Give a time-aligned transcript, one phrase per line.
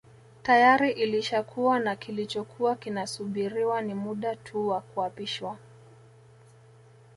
[0.43, 5.57] Tayari ilishakuwa na kilichokuwa kinasubiriwa ni muda tu wa kuapishwa